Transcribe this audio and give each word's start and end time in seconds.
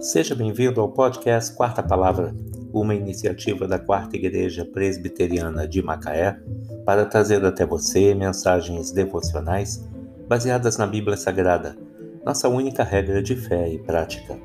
Seja 0.00 0.34
bem-vindo 0.34 0.80
ao 0.80 0.88
podcast 0.88 1.54
Quarta 1.54 1.80
Palavra, 1.82 2.34
uma 2.72 2.94
iniciativa 2.94 3.68
da 3.68 3.78
Quarta 3.78 4.16
Igreja 4.16 4.64
Presbiteriana 4.64 5.68
de 5.68 5.82
Macaé 5.82 6.40
para 6.86 7.04
trazer 7.04 7.44
até 7.44 7.66
você 7.66 8.14
mensagens 8.14 8.92
devocionais 8.92 9.86
baseadas 10.26 10.78
na 10.78 10.86
Bíblia 10.86 11.18
Sagrada, 11.18 11.76
nossa 12.24 12.48
única 12.48 12.82
regra 12.82 13.22
de 13.22 13.36
fé 13.36 13.68
e 13.68 13.78
prática. 13.78 14.38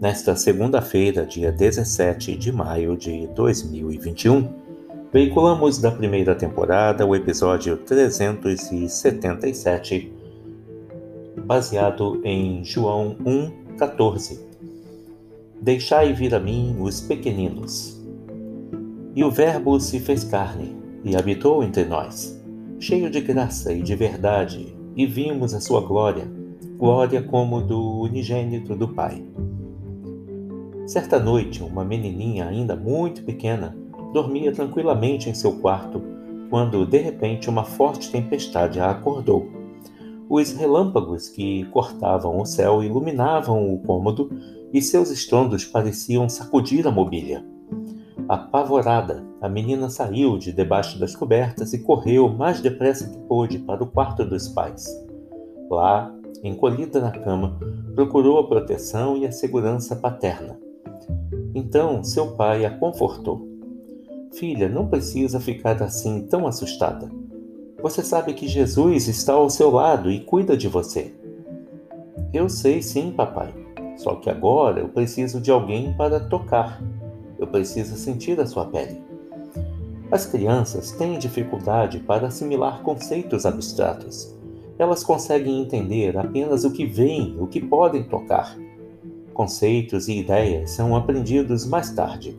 Nesta 0.00 0.34
segunda-feira, 0.34 1.24
dia 1.24 1.52
17 1.52 2.36
de 2.36 2.50
maio 2.50 2.96
de 2.96 3.28
2021, 3.28 4.52
veiculamos 5.12 5.78
da 5.78 5.92
primeira 5.92 6.34
temporada 6.34 7.06
o 7.06 7.14
episódio 7.14 7.76
377, 7.76 10.12
baseado 11.46 12.20
em 12.24 12.64
João 12.64 13.16
1,14 13.24 14.50
Deixai 15.62 16.12
vir 16.12 16.34
a 16.34 16.40
mim 16.40 16.74
os 16.80 17.00
pequeninos. 17.00 17.96
E 19.14 19.22
o 19.22 19.30
Verbo 19.30 19.78
se 19.78 20.00
fez 20.00 20.24
carne 20.24 20.76
e 21.04 21.14
habitou 21.14 21.62
entre 21.62 21.84
nós, 21.84 22.44
cheio 22.80 23.08
de 23.08 23.20
graça 23.20 23.72
e 23.72 23.80
de 23.80 23.94
verdade, 23.94 24.76
e 24.96 25.06
vimos 25.06 25.54
a 25.54 25.60
sua 25.60 25.80
glória, 25.80 26.28
glória 26.76 27.22
como 27.22 27.60
do 27.60 28.00
unigênito 28.00 28.74
do 28.74 28.88
Pai. 28.88 29.24
Certa 30.84 31.20
noite, 31.20 31.62
uma 31.62 31.84
menininha 31.84 32.48
ainda 32.48 32.74
muito 32.74 33.22
pequena 33.22 33.76
dormia 34.12 34.50
tranquilamente 34.50 35.30
em 35.30 35.34
seu 35.34 35.60
quarto, 35.60 36.02
quando 36.50 36.84
de 36.84 36.98
repente 36.98 37.48
uma 37.48 37.62
forte 37.62 38.10
tempestade 38.10 38.80
a 38.80 38.90
acordou. 38.90 39.46
Os 40.28 40.54
relâmpagos 40.54 41.28
que 41.28 41.66
cortavam 41.66 42.40
o 42.40 42.44
céu 42.44 42.82
iluminavam 42.82 43.72
o 43.72 43.78
cômodo 43.78 44.28
e 44.72 44.80
seus 44.80 45.10
estrondos 45.10 45.64
pareciam 45.64 46.28
sacudir 46.28 46.86
a 46.86 46.90
mobília. 46.90 47.44
Apavorada, 48.28 49.22
a 49.40 49.48
menina 49.48 49.90
saiu 49.90 50.38
de 50.38 50.52
debaixo 50.52 50.98
das 50.98 51.14
cobertas 51.14 51.72
e 51.72 51.78
correu 51.78 52.28
mais 52.28 52.60
depressa 52.60 53.08
que 53.08 53.18
pôde 53.26 53.58
para 53.58 53.82
o 53.82 53.86
quarto 53.86 54.24
dos 54.24 54.48
pais. 54.48 54.86
Lá, 55.68 56.14
encolhida 56.42 57.00
na 57.00 57.10
cama, 57.10 57.58
procurou 57.94 58.38
a 58.38 58.48
proteção 58.48 59.16
e 59.16 59.26
a 59.26 59.32
segurança 59.32 59.96
paterna. 59.96 60.58
Então 61.54 62.02
seu 62.02 62.32
pai 62.36 62.64
a 62.64 62.70
confortou. 62.70 63.48
Filha, 64.32 64.68
não 64.68 64.88
precisa 64.88 65.38
ficar 65.38 65.82
assim 65.82 66.26
tão 66.26 66.46
assustada. 66.46 67.10
Você 67.82 68.02
sabe 68.02 68.32
que 68.32 68.46
Jesus 68.46 69.08
está 69.08 69.34
ao 69.34 69.50
seu 69.50 69.70
lado 69.70 70.10
e 70.10 70.20
cuida 70.20 70.56
de 70.56 70.68
você. 70.68 71.14
Eu 72.32 72.48
sei 72.48 72.80
sim, 72.80 73.10
papai. 73.10 73.61
Só 73.96 74.16
que 74.16 74.30
agora 74.30 74.80
eu 74.80 74.88
preciso 74.88 75.40
de 75.40 75.50
alguém 75.50 75.92
para 75.94 76.20
tocar. 76.20 76.82
Eu 77.38 77.46
preciso 77.46 77.96
sentir 77.96 78.40
a 78.40 78.46
sua 78.46 78.66
pele. 78.66 79.00
As 80.10 80.26
crianças 80.26 80.92
têm 80.92 81.18
dificuldade 81.18 81.98
para 82.00 82.26
assimilar 82.26 82.82
conceitos 82.82 83.46
abstratos. 83.46 84.34
Elas 84.78 85.02
conseguem 85.02 85.62
entender 85.62 86.16
apenas 86.16 86.64
o 86.64 86.70
que 86.70 86.84
veem, 86.84 87.36
o 87.40 87.46
que 87.46 87.60
podem 87.60 88.04
tocar. 88.04 88.56
Conceitos 89.32 90.08
e 90.08 90.18
ideias 90.18 90.72
são 90.72 90.94
aprendidos 90.94 91.64
mais 91.64 91.90
tarde. 91.92 92.36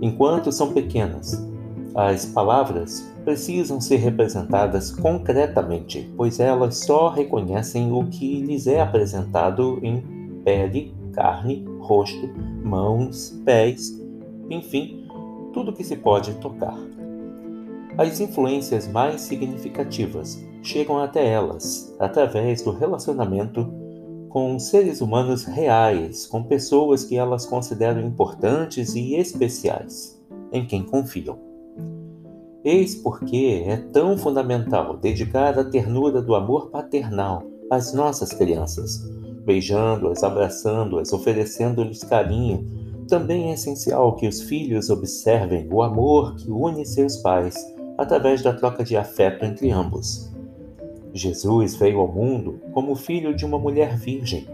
Enquanto 0.00 0.52
são 0.52 0.72
pequenas, 0.72 1.44
as 1.94 2.26
palavras 2.26 3.10
precisam 3.24 3.80
ser 3.80 3.96
representadas 3.96 4.90
concretamente, 4.90 6.08
pois 6.16 6.38
elas 6.38 6.76
só 6.76 7.08
reconhecem 7.08 7.90
o 7.90 8.06
que 8.06 8.42
lhes 8.42 8.66
é 8.66 8.80
apresentado 8.80 9.80
em 9.82 10.15
pele, 10.46 10.94
carne, 11.12 11.64
rosto, 11.80 12.30
mãos, 12.62 13.36
pés, 13.44 14.00
enfim, 14.48 15.08
tudo 15.52 15.72
que 15.72 15.82
se 15.82 15.96
pode 15.96 16.34
tocar. 16.34 16.78
As 17.98 18.20
influências 18.20 18.86
mais 18.86 19.22
significativas 19.22 20.40
chegam 20.62 20.98
até 20.98 21.26
elas 21.26 21.92
através 21.98 22.62
do 22.62 22.70
relacionamento 22.70 23.66
com 24.28 24.56
seres 24.58 25.00
humanos 25.00 25.44
reais, 25.44 26.26
com 26.26 26.44
pessoas 26.44 27.04
que 27.04 27.16
elas 27.16 27.44
consideram 27.44 28.02
importantes 28.02 28.94
e 28.94 29.16
especiais, 29.16 30.22
em 30.52 30.64
quem 30.64 30.84
confiam. 30.84 31.38
Eis 32.64 32.94
porque 32.94 33.64
é 33.66 33.78
tão 33.92 34.16
fundamental 34.16 34.96
dedicar 34.96 35.58
a 35.58 35.64
ternura 35.64 36.22
do 36.22 36.36
amor 36.36 36.70
paternal 36.70 37.42
às 37.70 37.92
nossas 37.94 38.32
crianças, 38.32 39.15
beijando-as, 39.46 40.24
abraçando-as, 40.24 41.12
oferecendo-lhes 41.12 42.02
carinho. 42.02 42.66
Também 43.08 43.50
é 43.50 43.54
essencial 43.54 44.16
que 44.16 44.26
os 44.26 44.42
filhos 44.42 44.90
observem 44.90 45.68
o 45.70 45.80
amor 45.80 46.34
que 46.34 46.50
une 46.50 46.84
seus 46.84 47.16
pais 47.18 47.56
através 47.96 48.42
da 48.42 48.52
troca 48.52 48.82
de 48.82 48.96
afeto 48.96 49.44
entre 49.44 49.70
ambos. 49.70 50.34
Jesus 51.14 51.76
veio 51.76 52.00
ao 52.00 52.08
mundo 52.08 52.60
como 52.72 52.96
filho 52.96 53.34
de 53.34 53.46
uma 53.46 53.58
mulher 53.58 53.96
virgem. 53.96 54.46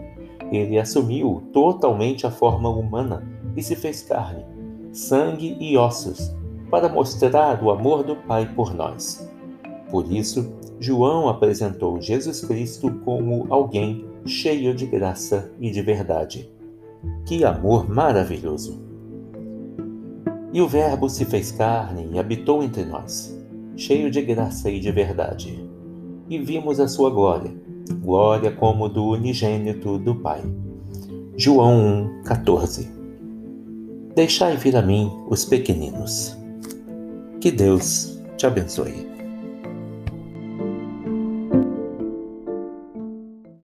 Ele 0.51 0.77
assumiu 0.79 1.41
totalmente 1.51 2.27
a 2.27 2.31
forma 2.31 2.69
humana 2.69 3.27
e 3.57 3.63
se 3.63 3.75
fez 3.75 4.03
carne, 4.03 4.45
sangue 4.91 5.57
e 5.59 5.75
ossos, 5.75 6.33
para 6.69 6.87
mostrar 6.87 7.61
o 7.63 7.71
amor 7.71 8.03
do 8.03 8.15
Pai 8.15 8.47
por 8.55 8.73
nós. 8.73 9.27
Por 9.89 10.09
isso, 10.11 10.53
João 10.79 11.27
apresentou 11.27 11.99
Jesus 11.99 12.41
Cristo 12.41 12.91
como 13.03 13.47
alguém 13.49 14.12
cheio 14.25 14.73
de 14.73 14.85
graça 14.85 15.51
e 15.59 15.71
de 15.71 15.81
verdade. 15.81 16.49
Que 17.25 17.43
amor 17.43 17.89
maravilhoso! 17.89 18.81
E 20.51 20.61
o 20.61 20.67
Verbo 20.67 21.09
se 21.09 21.25
fez 21.25 21.51
carne 21.51 22.09
e 22.11 22.19
habitou 22.19 22.63
entre 22.63 22.85
nós, 22.85 23.37
cheio 23.75 24.11
de 24.11 24.21
graça 24.21 24.69
e 24.69 24.79
de 24.79 24.91
verdade. 24.91 25.67
E 26.29 26.37
vimos 26.37 26.79
a 26.79 26.87
sua 26.87 27.09
glória, 27.09 27.51
glória 28.01 28.51
como 28.51 28.87
do 28.87 29.03
unigênito 29.09 29.97
do 29.97 30.15
Pai. 30.15 30.41
João 31.35 32.05
1, 32.21 32.23
14 32.23 33.03
Deixai 34.15 34.55
vir 34.55 34.75
a 34.75 34.81
mim 34.81 35.11
os 35.27 35.43
pequeninos. 35.43 36.37
Que 37.41 37.49
Deus 37.49 38.21
te 38.37 38.45
abençoe. 38.45 39.07